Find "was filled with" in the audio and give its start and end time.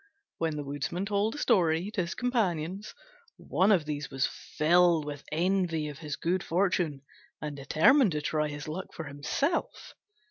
4.09-5.23